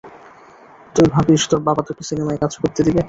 তুই 0.95 1.07
ভাবিস 1.15 1.41
তোর 1.51 1.61
বাবা 1.67 1.81
তোকে 1.87 2.03
সিনেমায় 2.09 2.39
কাজ 2.43 2.53
করতে 2.61 2.79
দিবে? 2.85 2.99